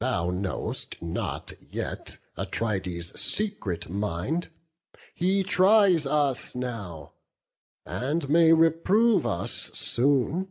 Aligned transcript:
Thou 0.00 0.30
know'st 0.30 1.02
not 1.02 1.52
yet 1.70 2.16
Atrides' 2.34 3.20
secret 3.20 3.90
mind: 3.90 4.48
He 5.12 5.42
tries 5.42 6.06
us 6.06 6.54
now, 6.54 7.12
and 7.84 8.26
may 8.30 8.54
reprove 8.54 9.26
us 9.26 9.70
soon. 9.74 10.48